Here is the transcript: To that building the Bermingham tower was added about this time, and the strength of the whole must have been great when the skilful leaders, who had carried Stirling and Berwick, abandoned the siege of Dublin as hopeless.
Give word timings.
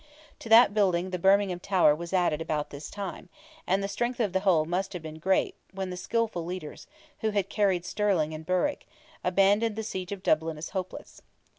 To 0.39 0.49
that 0.49 0.73
building 0.73 1.11
the 1.11 1.19
Bermingham 1.19 1.59
tower 1.59 1.93
was 1.93 2.11
added 2.11 2.41
about 2.41 2.71
this 2.71 2.89
time, 2.89 3.29
and 3.67 3.83
the 3.83 3.87
strength 3.87 4.19
of 4.19 4.33
the 4.33 4.39
whole 4.39 4.65
must 4.65 4.93
have 4.93 5.03
been 5.03 5.19
great 5.19 5.53
when 5.73 5.91
the 5.91 5.95
skilful 5.95 6.43
leaders, 6.43 6.87
who 7.19 7.29
had 7.29 7.49
carried 7.49 7.85
Stirling 7.85 8.33
and 8.33 8.43
Berwick, 8.43 8.87
abandoned 9.23 9.75
the 9.75 9.83
siege 9.83 10.11
of 10.11 10.23
Dublin 10.23 10.57
as 10.57 10.69
hopeless. 10.69 11.21